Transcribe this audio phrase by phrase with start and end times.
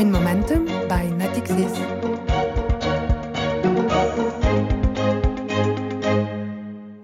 [0.00, 2.19] Green Momentum by Natixis.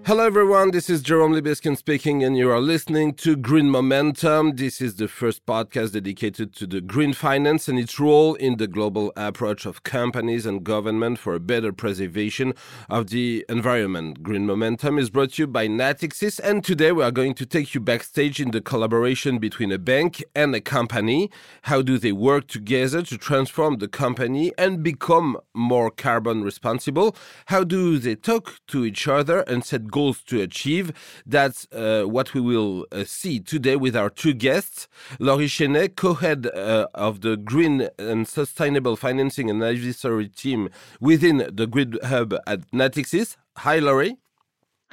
[0.07, 0.71] Hello, everyone.
[0.71, 4.55] This is Jerome Libeskin speaking, and you are listening to Green Momentum.
[4.55, 8.69] This is the first podcast dedicated to the green finance and its role in the
[8.69, 12.53] global approach of companies and government for a better preservation
[12.89, 14.23] of the environment.
[14.23, 17.75] Green Momentum is brought to you by Natixis, and today we are going to take
[17.75, 21.33] you backstage in the collaboration between a bank and a company.
[21.63, 27.17] How do they work together to transform the company and become more carbon responsible?
[27.47, 30.87] How do they talk to each other and set goals to achieve.
[31.35, 34.89] That's uh, what we will uh, see today with our two guests.
[35.27, 40.61] Laurie Chenet, co-head uh, of the Green and Sustainable Financing and Advisory team
[41.09, 43.37] within the Green Hub at Natixis.
[43.65, 44.17] Hi, Laurie.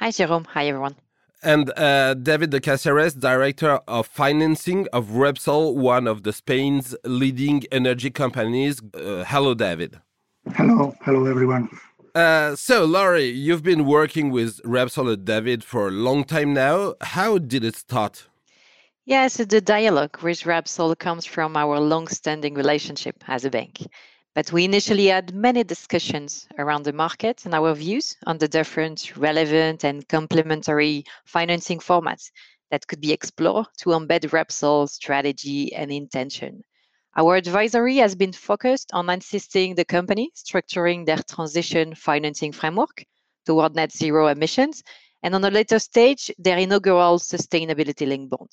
[0.00, 0.46] Hi, Jerome.
[0.54, 0.96] Hi, everyone.
[1.42, 7.58] And uh, David de Caceres, Director of Financing of Repsol, one of the Spain's leading
[7.70, 8.80] energy companies.
[8.94, 10.00] Uh, hello, David.
[10.58, 10.94] Hello.
[11.02, 11.68] Hello, everyone.
[12.14, 16.94] Uh, so, Laurie, you've been working with Repsol and David for a long time now.
[17.00, 18.28] How did it start?
[19.04, 23.84] Yes, the dialogue with Repsol comes from our long-standing relationship as a bank.
[24.32, 29.16] But we initially had many discussions around the market and our views on the different
[29.16, 32.30] relevant and complementary financing formats
[32.70, 36.62] that could be explored to embed Repsol's strategy and intention.
[37.16, 43.04] Our advisory has been focused on assisting the company structuring their transition financing framework
[43.46, 44.82] toward net zero emissions,
[45.22, 48.50] and on a later stage, their inaugural sustainability linked bond.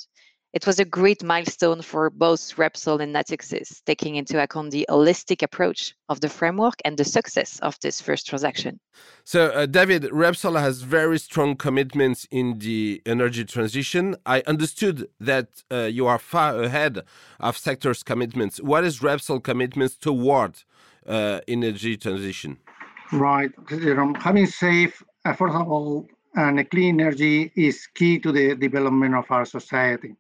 [0.53, 5.41] It was a great milestone for both Repsol and Natixis, taking into account the holistic
[5.41, 8.77] approach of the framework and the success of this first transaction.
[9.23, 14.17] So, uh, David, Repsol has very strong commitments in the energy transition.
[14.25, 17.03] I understood that uh, you are far ahead
[17.39, 18.59] of sector's commitments.
[18.59, 20.63] What is Repsol commitments toward
[21.07, 22.57] uh, energy transition?
[23.13, 23.51] Right.
[24.19, 30.15] Having safe, affordable, and clean energy is key to the development of our society.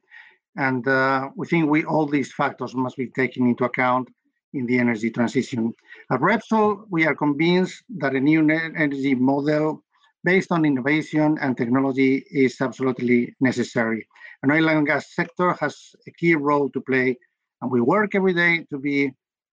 [0.55, 4.09] And uh, we think we all these factors must be taken into account
[4.53, 5.73] in the energy transition.
[6.11, 9.83] At Repsol, we are convinced that a new energy model
[10.23, 14.07] based on innovation and technology is absolutely necessary.
[14.43, 17.17] An oil and gas sector has a key role to play,
[17.61, 19.13] and we work every day to be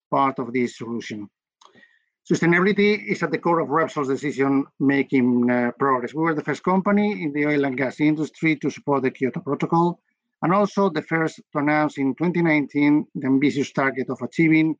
[0.09, 1.29] part of this solution.
[2.29, 6.13] Sustainability is at the core of Repsol's decision-making uh, progress.
[6.13, 9.39] We were the first company in the oil and gas industry to support the Kyoto
[9.39, 10.01] Protocol,
[10.41, 14.75] and also the first to announce in 2019 the ambitious target of achieving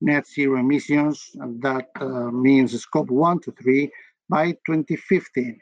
[0.00, 3.90] net zero emissions, and that uh, means scope one to three
[4.28, 5.58] by 2050.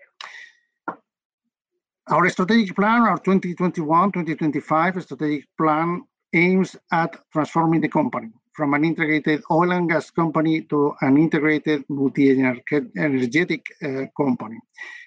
[2.09, 6.03] Our strategic plan, our 2021-2025 strategic plan
[6.35, 11.85] aims at transforming the company from an integrated oil and gas company to an integrated
[11.89, 14.59] multi-energetic uh, company.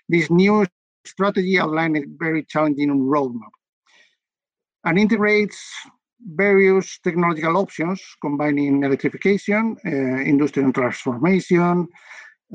[0.10, 0.66] This new
[1.06, 3.52] strategy outlined a very challenging roadmap
[4.88, 5.60] and integrates
[6.36, 9.90] various technological options combining electrification, uh,
[10.34, 11.88] industrial transformation,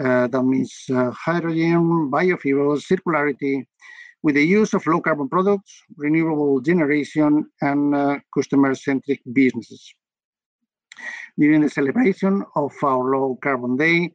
[0.03, 3.67] uh, that means uh, hydrogen, biofuels, circularity,
[4.23, 9.93] with the use of low carbon products, renewable generation, and uh, customer centric businesses.
[11.39, 14.15] During the celebration of our low carbon day,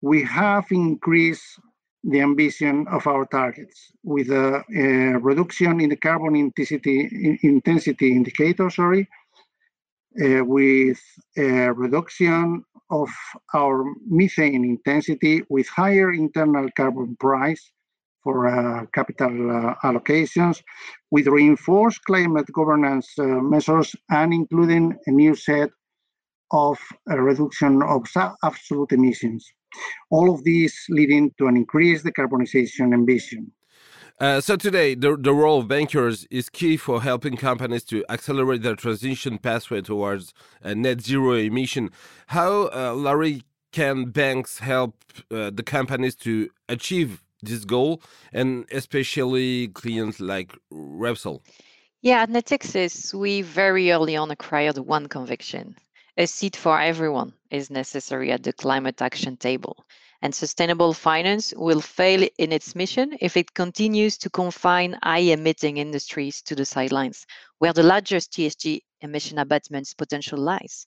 [0.00, 1.60] we have increased
[2.04, 8.70] the ambition of our targets with a, a reduction in the carbon intensity, intensity indicator,
[8.70, 9.08] sorry,
[10.24, 11.00] uh, with
[11.36, 13.08] a reduction of
[13.54, 17.70] our methane intensity with higher internal carbon price
[18.22, 20.62] for uh, capital uh, allocations,
[21.10, 25.70] with reinforced climate governance uh, measures and including a new set
[26.50, 28.04] of reduction of
[28.42, 29.52] absolute emissions.
[30.10, 33.52] All of these leading to an increased decarbonization ambition.
[34.20, 38.60] Uh, so today, the, the role of bankers is key for helping companies to accelerate
[38.60, 41.90] their transition pathway towards a net zero emission.
[42.26, 44.94] How, uh, Laurie, can banks help
[45.30, 48.02] uh, the companies to achieve this goal,
[48.32, 51.40] and especially clients like Repsol?
[52.02, 55.76] Yeah, at Natixis, we very early on acquired one conviction
[56.20, 59.86] a seat for everyone is necessary at the climate action table,
[60.20, 65.78] and sustainable finance will fail in its mission if it continues to confine high emitting
[65.78, 67.24] industries to the sidelines,
[67.56, 70.86] where the largest GHG emission abatements potential lies.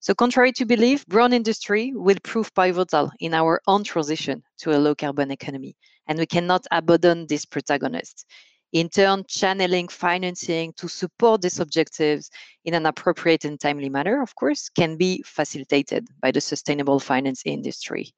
[0.00, 4.78] So, contrary to belief, brown industry will prove pivotal in our own transition to a
[4.78, 5.74] low carbon economy,
[6.06, 8.26] and we cannot abandon this protagonist.
[8.72, 12.30] In turn, channeling financing to support these objectives
[12.64, 17.42] in an appropriate and timely manner, of course, can be facilitated by the sustainable finance
[17.46, 18.12] industry.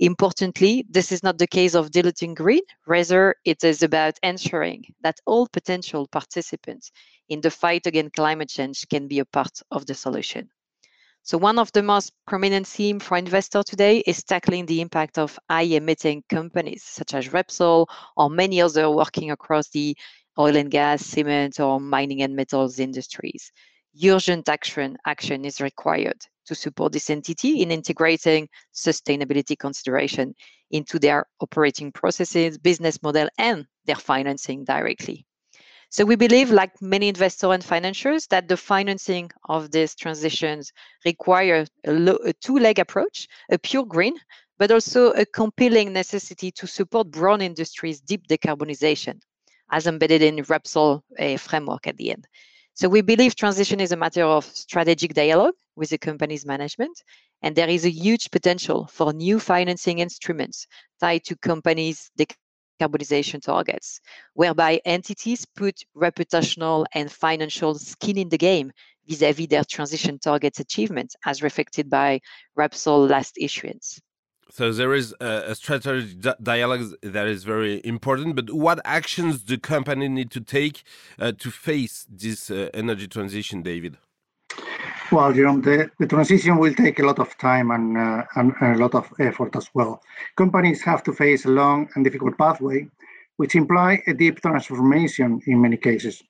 [0.00, 2.62] Importantly, this is not the case of diluting green.
[2.86, 6.90] Rather, it is about ensuring that all potential participants
[7.28, 10.50] in the fight against climate change can be a part of the solution.
[11.24, 15.38] So one of the most prominent themes for investors today is tackling the impact of
[15.48, 17.86] high emitting companies such as Repsol
[18.16, 19.96] or many others working across the
[20.36, 23.52] oil and gas, cement, or mining and metals industries.
[24.04, 30.34] Urgent action, action is required to support this entity in integrating sustainability consideration
[30.72, 35.24] into their operating processes, business model, and their financing directly.
[35.92, 40.72] So we believe, like many investors and financiers, that the financing of these transitions
[41.04, 41.92] require a,
[42.24, 44.16] a two-leg approach, a pure green,
[44.58, 49.20] but also a compelling necessity to support brown industries' deep decarbonization,
[49.70, 52.26] as embedded in Repsol a framework at the end.
[52.72, 57.02] So we believe transition is a matter of strategic dialogue with the company's management,
[57.42, 60.66] and there is a huge potential for new financing instruments
[61.00, 62.10] tied to companies'
[62.82, 64.00] decarbonization targets,
[64.34, 68.72] whereby entities put reputational and financial skin in the game
[69.08, 72.20] vis-à-vis their transition targets achievement, as reflected by
[72.58, 74.00] Repsol last issuance.
[74.50, 75.56] So there is a,
[76.20, 78.36] di dialogue that is very important.
[78.36, 80.82] But what actions do company need to take
[81.18, 83.96] uh, to face this uh, energy transition, David?
[85.12, 88.76] Well, Jerome, the, the transition will take a lot of time and, uh, and, and,
[88.76, 90.00] a lot of effort as well.
[90.38, 92.88] Companies have to face a long and difficult pathway,
[93.36, 96.22] which imply a deep transformation in many cases.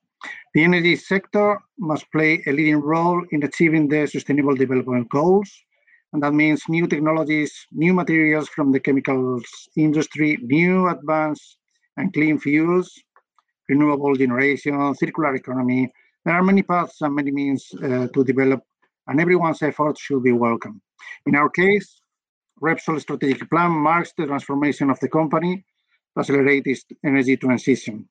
[0.54, 5.48] The energy sector must play a leading role in achieving the Sustainable Development Goals,
[6.12, 9.44] and that means new technologies, new materials from the chemicals
[9.76, 11.56] industry, new advanced
[11.98, 12.90] and clean fuels,
[13.68, 15.88] renewable generation, circular economy.
[16.24, 18.64] There are many paths and many means uh, to develop
[19.06, 20.80] and everyone's effort should be welcome.
[21.26, 22.00] In our case,
[22.62, 25.64] Repsol strategic plan marks the transformation of the company
[26.14, 28.08] to accelerate its energy transition.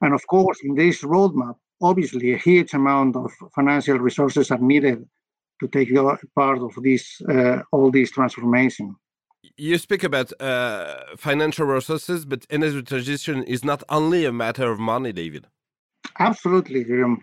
[0.00, 5.06] And of course, in this roadmap, obviously a huge amount of financial resources are needed
[5.60, 5.92] to take
[6.34, 8.96] part of this uh, all this transformation.
[9.56, 14.78] You speak about uh, financial resources, but energy transition is not only a matter of
[14.78, 15.46] money, David.
[16.18, 17.22] Absolutely, Jerome.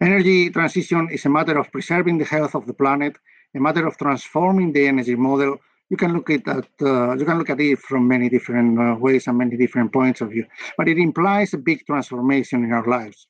[0.00, 3.16] Energy transition is a matter of preserving the health of the planet,
[3.54, 5.56] a matter of transforming the energy model.
[5.90, 6.68] You can look at that.
[6.80, 10.20] Uh, you can look at it from many different uh, ways and many different points
[10.20, 10.46] of view.
[10.76, 13.26] But it implies a big transformation in our lives.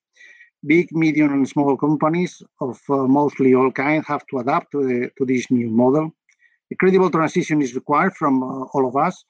[0.66, 5.10] Big, medium, and small companies of uh, mostly all kinds have to adapt to the,
[5.16, 6.12] to this new model.
[6.72, 9.24] A credible transition is required from uh, all of us,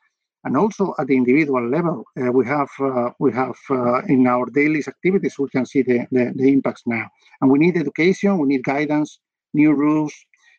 [0.49, 4.47] and also at the individual level uh, we have uh, we have uh, in our
[4.61, 7.07] daily activities we can see the, the, the, impacts now.
[7.41, 9.21] And we need education we need guidance
[9.53, 10.15] new rules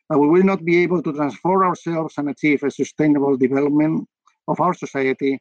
[0.08, 4.08] but we will not be able to transform ourselves and achieve a sustainable development
[4.48, 5.34] of our society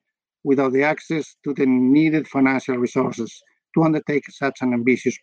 [0.44, 3.30] without the access to the needed financial resources
[3.74, 5.16] to undertake such an ambitious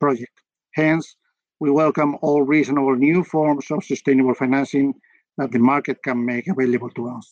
[0.00, 0.34] project.
[0.74, 1.16] Hence
[1.60, 4.92] we welcome all reasonable new forms of sustainable financing
[5.38, 7.26] that the market can make available to us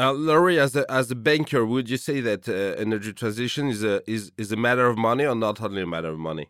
[0.00, 3.84] uh, Laurie, as a as a banker, would you say that uh, energy transition is
[3.84, 6.48] a is is a matter of money or not only a matter of money?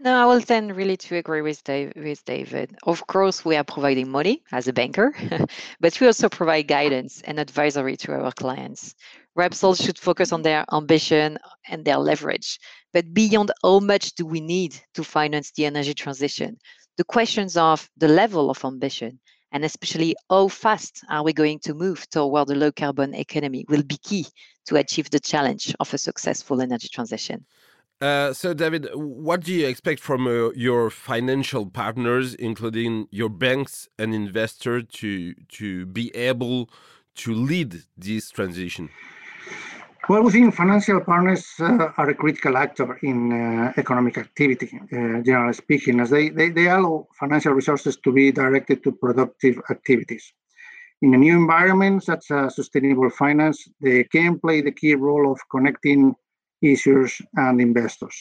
[0.00, 2.76] No, I will tend really to agree with Dave, with David.
[2.84, 5.14] Of course, we are providing money as a banker,
[5.80, 8.94] but we also provide guidance and advisory to our clients.
[9.38, 12.58] Repsol should focus on their ambition and their leverage.
[12.92, 16.58] But beyond how much do we need to finance the energy transition,
[16.96, 19.20] the questions of the level of ambition
[19.52, 23.82] and especially how fast are we going to move toward a low carbon economy will
[23.82, 24.26] be key
[24.66, 27.44] to achieve the challenge of a successful energy transition.
[28.00, 33.88] Uh, so, David, what do you expect from uh, your financial partners, including your banks
[33.98, 36.70] and investors, to to be able
[37.16, 38.88] to lead this transition?
[40.08, 45.20] Well, we think financial partners uh, are a critical actor in uh, economic activity, uh,
[45.20, 50.32] generally speaking, as they, they, they allow financial resources to be directed to productive activities.
[51.02, 55.38] In a new environment such as sustainable finance, they can play the key role of
[55.50, 56.14] connecting
[56.64, 58.16] issuers and investors.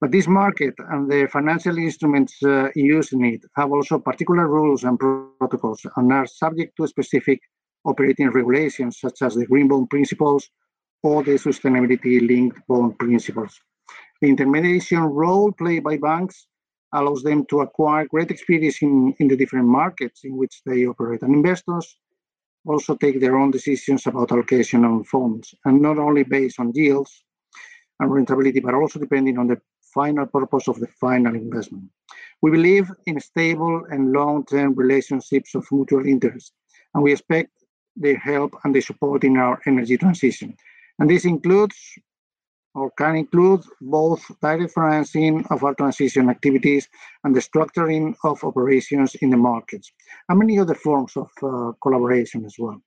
[0.00, 4.84] But this market and the financial instruments uh, used in it have also particular rules
[4.84, 7.40] and protocols and are subject to specific
[7.84, 10.48] operating regulations such as the Green Bond Principles
[11.02, 13.60] or the sustainability linked bond principles.
[14.20, 16.48] The intermediation role played by banks
[16.92, 21.22] allows them to acquire great experience in, in the different markets in which they operate.
[21.22, 21.96] And investors
[22.66, 27.24] also take their own decisions about allocation of funds, and not only based on yields,
[28.00, 29.60] and rentability, but also depending on the
[29.94, 31.84] final purpose of the final investment.
[32.42, 36.52] We believe in stable and long-term relationships of mutual interest,
[36.94, 37.50] and we expect
[37.96, 40.56] their help and their support in our energy transition.
[40.98, 41.76] And this includes
[42.74, 46.88] or can include both direct financing of our transition activities
[47.24, 49.90] and the structuring of operations in the markets,
[50.28, 52.80] and many other forms of uh, collaboration as well.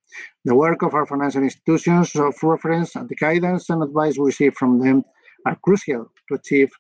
[0.46, 4.54] The work of our financial institutions of reference and the guidance and advice we receive
[4.56, 5.04] from them
[5.46, 6.72] are crucial to achieve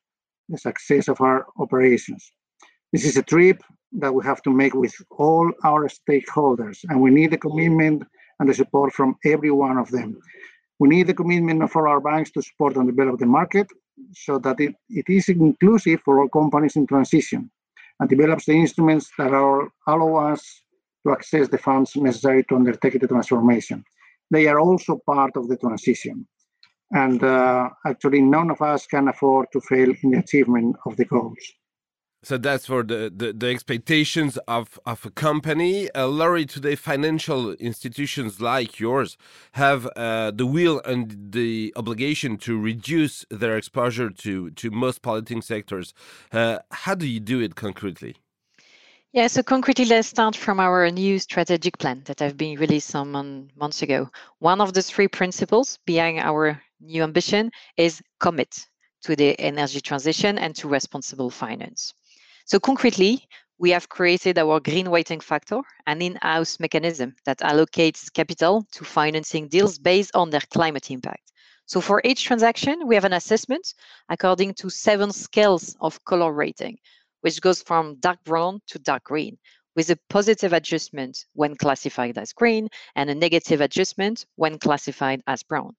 [0.47, 2.31] the success of our operations.
[2.93, 3.61] This is a trip
[3.93, 8.03] that we have to make with all our stakeholders, and we need the commitment
[8.39, 10.17] and the support from every one of them.
[10.81, 13.67] We need the commitment for our banks to support and develop the market
[14.13, 17.51] so that it, it is inclusive for all companies in transition
[17.99, 20.41] and develops the instruments that are, allow us
[21.05, 23.83] to access the funds necessary to undertake the transformation.
[24.31, 26.27] They are also part of the transition.
[26.89, 31.05] And uh, actually, none of us can afford to fail in the achievement of the
[31.05, 31.37] goals.
[32.23, 35.89] So that's for the, the, the, expectations of, of a company.
[35.95, 39.17] Uh, today financial institutions like yours
[39.53, 45.41] have uh, the will and the obligation to reduce their exposure to, to most polluting
[45.41, 45.95] sectors.
[46.31, 48.15] Uh, how do you do it concretely?
[49.13, 53.49] Yeah, so concretely, let's start from our new strategic plan that have been released some
[53.57, 54.11] months ago.
[54.37, 58.67] One of the three principles behind our new ambition is commit
[59.01, 61.93] to the energy transition and to responsible finance.
[62.45, 68.65] So concretely, we have created our green weighting factor, an in-house mechanism that allocates capital
[68.71, 71.31] to financing deals based on their climate impact.
[71.67, 73.75] So for each transaction, we have an assessment
[74.09, 76.77] according to seven scales of color rating,
[77.21, 79.37] which goes from dark brown to dark green,
[79.75, 85.43] with a positive adjustment when classified as green and a negative adjustment when classified as
[85.43, 85.75] brown.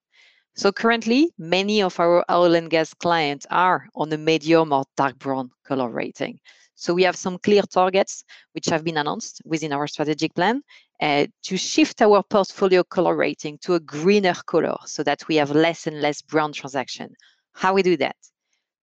[0.54, 5.18] So currently, many of our oil and gas clients are on a medium or dark
[5.18, 6.38] brown color rating.
[6.74, 10.62] So we have some clear targets which have been announced within our strategic plan
[11.00, 15.52] uh, to shift our portfolio color rating to a greener color so that we have
[15.52, 17.14] less and less brown transaction.
[17.54, 18.16] How we do that?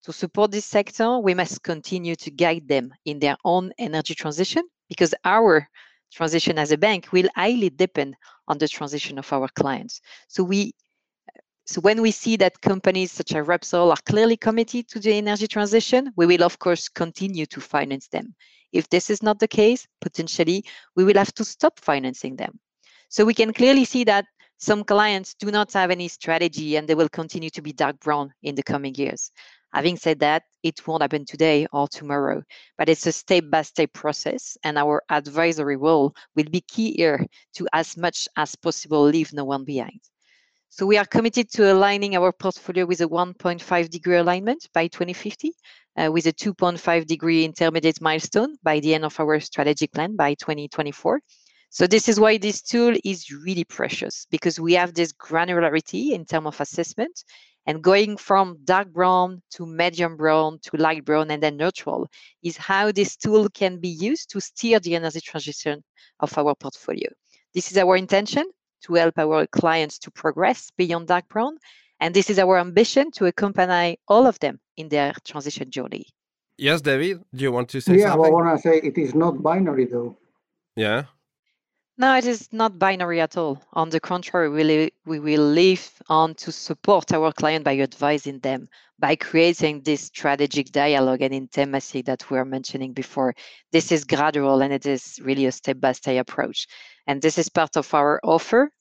[0.06, 4.64] To support this sector, we must continue to guide them in their own energy transition
[4.88, 5.68] because our
[6.12, 8.16] transition as a bank will highly depend
[8.48, 10.02] on the transition of our clients.
[10.28, 10.74] So we
[11.70, 15.48] so when we see that companies such as Repsol are clearly committed to the energy
[15.48, 18.34] transition, we will of course continue to finance them.
[18.74, 22.60] If this is not the case, potentially we will have to stop financing them.
[23.10, 24.26] So we can clearly see that
[24.58, 28.34] some clients do not have any strategy and they will continue to be dark brown
[28.42, 29.32] in the coming years.
[29.72, 32.42] Having said that, it won't happen today or tomorrow,
[32.80, 37.28] but it's a step by step process, and our advisory role will be key here
[37.54, 40.02] to as much as possible leave no one behind.
[40.72, 45.52] So we are committed to aligning our portfolio with a 1.5 degree alignment by 2050,
[45.98, 50.36] uh, with a 2.5 degree intermediate milestone by the end of our strategic plan by
[50.36, 51.20] 2024.
[51.72, 56.24] So this is why this tool is really precious because we have this granularity in
[56.26, 57.24] terms of assessment
[57.66, 62.08] and going from dark brown to medium brown to light brown and then neutral
[62.44, 65.84] is how this tool can be used to steer the energy transition
[66.20, 67.10] of our portfolio.
[67.56, 68.46] This is our intention
[68.84, 71.58] to help our clients to progress beyond dark brown.
[72.00, 76.06] And this is our ambition to accompany all of them in their transition journey.
[76.58, 78.22] Yes, David, do you want to say yeah, something?
[78.22, 80.18] Yeah, I want to say it is not binary though.
[80.76, 81.06] Yeah.
[82.00, 83.62] No, it is not binary at all.
[83.74, 88.70] On the contrary, we, we will live on to support our client by advising them,
[88.98, 93.36] by creating this strategic dialogue and intimacy that we were mentioning before.
[93.74, 96.68] This is gradual and it is really a step by step approach.
[97.06, 98.72] And this is part of our offer.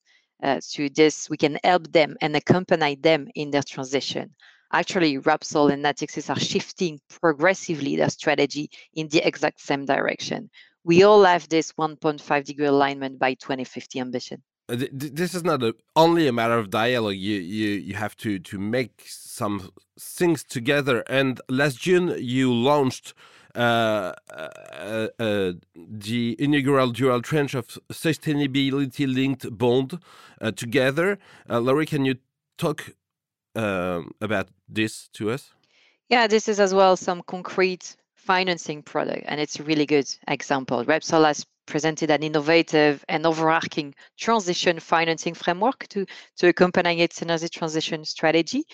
[0.40, 4.32] Uh, to this, we can help them and accompany them in their transition.
[4.72, 10.50] Actually, Repsol and Natixis are shifting progressively their strategy in the exact same direction
[10.84, 14.42] we all have this 1.5 degree alignment by 2050 ambition.
[14.70, 17.16] Uh, this is not a, only a matter of dialogue.
[17.16, 21.02] You, you you have to to make some things together.
[21.08, 23.14] And last June, you launched
[23.54, 29.98] uh, uh, uh, the inaugural dual tranche of sustainability-linked bond
[30.40, 31.18] uh, together.
[31.48, 32.16] Uh, Laurie, can you
[32.58, 32.94] talk
[33.54, 35.52] um, about this to us?
[36.08, 40.84] Yeah, this is as well some concrete financing product, and it's a really good example.
[40.84, 46.04] Repsol has presented an innovative and overarching transition financing framework to,
[46.36, 48.64] to accompany its energy transition strategy.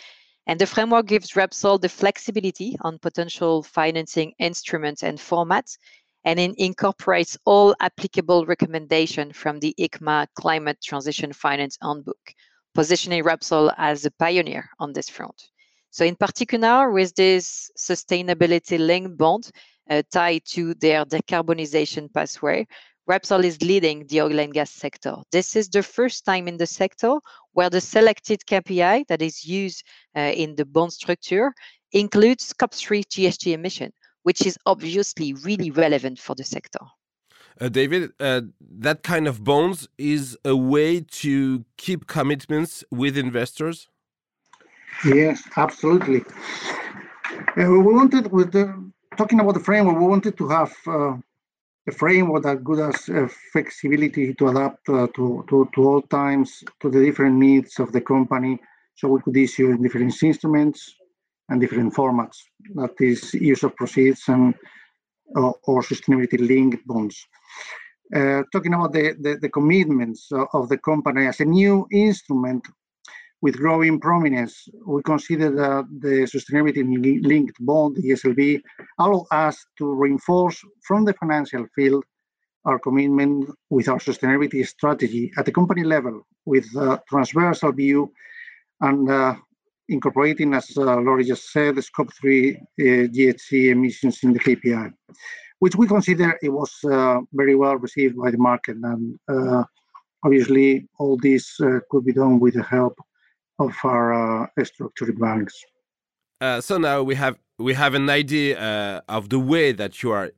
[0.47, 5.77] And the framework gives Repsol the flexibility on potential financing instruments and formats,
[6.25, 12.35] and it incorporates all applicable recommendations from the ICMA Climate Transition Finance Handbook,
[12.75, 15.51] positioning Repsol as a pioneer on this front.
[15.95, 19.53] So, in particular, with this sustainability linked bond
[19.89, 22.67] uh, tied to their decarbonization pathway,
[23.09, 25.15] Repsol is leading the oil and gas sector.
[25.31, 27.21] This is the first time in the sector
[27.53, 29.85] where the selected KPI that is used
[30.17, 31.55] uh, in the bond structure
[31.93, 33.93] includes Scope 3 GHG emission,
[34.25, 36.81] which is obviously really relevant for the sector.
[37.61, 43.91] Uh, David, uh, that kind of bonds is a way to keep commitments with investors?
[45.03, 46.23] Yes, absolutely.
[47.57, 51.17] Uh, we wanted, with the, talking about the framework, we wanted to have uh,
[51.87, 56.65] a framework that gives us uh, flexibility to adapt uh, to, to, to all times
[56.81, 58.59] to the different needs of the company.
[58.95, 60.95] So we could issue different instruments
[61.49, 62.39] and different formats.
[62.75, 64.55] That is use of proceeds and
[65.35, 67.27] or sustainability linked bonds.
[68.15, 72.65] Uh, talking about the, the, the, commitments of the company as a new instrument
[73.45, 74.55] with growing prominence,
[74.87, 76.83] we consider that the sustainability
[77.23, 78.63] linked bond, the ESLB,
[78.99, 82.03] allow us to reinforce from the financial field
[82.65, 88.11] our commitment with our sustainability strategy at the company level with a transversal view
[88.81, 89.35] and uh,
[89.91, 92.63] incorporating, as uh, Laurie just said, the scope 3 uh,
[93.15, 94.91] GHG emissions in the KPI,
[95.59, 98.79] which we consider it was uh, very well received by the market.
[98.83, 99.65] And uh,
[100.25, 102.97] obviously, all this uh, could be done with the help
[103.59, 105.65] of our uh, structured banks.
[106.61, 110.31] so now we have we have an idea of the way that you are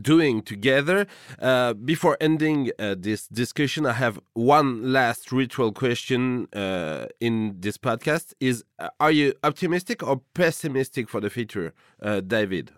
[0.00, 1.06] doing together.
[1.38, 7.78] Uh, before ending uh, this discussion, I have one last ritual question uh, in this
[7.78, 11.72] podcast: Is uh, are you optimistic or pessimistic for the future,
[12.02, 12.70] uh, David?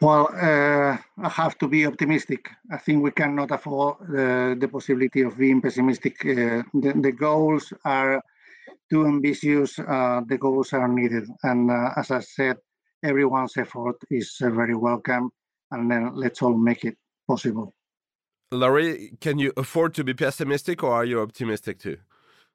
[0.00, 2.50] Well, uh, I have to be optimistic.
[2.70, 6.18] I think we cannot afford the possibility of being pessimistic.
[6.20, 8.22] The, the, goals are
[8.94, 9.78] too ambitious.
[9.78, 12.56] Uh, the goals are needed, and uh, as I said,
[13.02, 15.30] everyone's effort is uh, very welcome
[15.70, 16.96] and then let's all make it
[17.26, 17.74] possible.
[18.52, 21.98] Laurie, can you afford to be pessimistic or are you optimistic too?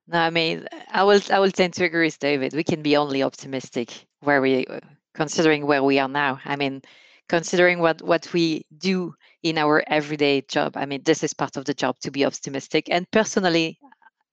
[0.07, 2.53] No, I mean, I will I will tend to agree with David.
[2.53, 4.65] We can be only optimistic where we
[5.13, 6.39] considering where we are now.
[6.45, 6.81] I mean,
[7.27, 10.77] considering what what we do in our everyday job.
[10.77, 12.87] I mean, this is part of the job to be optimistic.
[12.89, 13.79] And personally,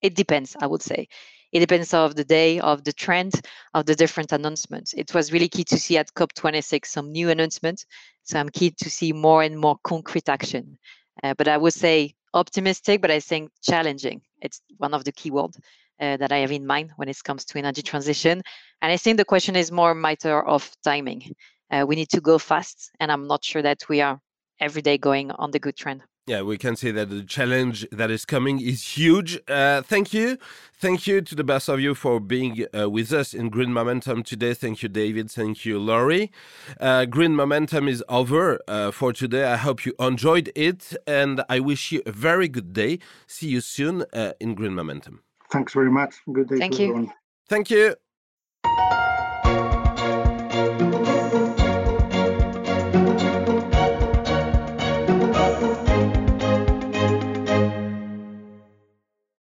[0.01, 1.09] it depends, I would say.
[1.57, 3.33] It depends of the day, of the trend,
[3.73, 4.93] of the different announcements.
[4.93, 7.87] It was really key to see at COP26 some new announcements.
[8.25, 10.77] So I'm keen to see more and more concrete action.
[11.25, 14.21] Uh, but I would say optimistic, but I think challenging.
[14.43, 15.59] It's one of the key words
[15.99, 18.43] uh, that I have in mind when it comes to energy transition.
[18.83, 21.33] And I think the question is more a matter of timing.
[21.71, 24.21] Uh, we need to go fast, and I'm not sure that we are
[24.61, 26.03] every day going on the good trend.
[26.27, 29.39] Yeah, we can say that the challenge that is coming is huge.
[29.47, 30.39] Uh, thank you.
[30.75, 34.25] Thank you to the best of you for being uh, with us in Green Momentum
[34.25, 34.53] today.
[34.53, 35.31] Thank you, David.
[35.31, 36.33] Thank you, Laurie.
[36.81, 39.45] Uh, Green Momentum is over uh, for today.
[39.45, 42.99] I hope you enjoyed it and I wish you a very good day.
[43.29, 45.23] See you soon uh, in Green Momentum.
[45.53, 46.17] Thanks very much.
[46.33, 46.89] Good day Thank you.
[46.89, 47.13] Everyone.
[47.49, 47.95] Thank you.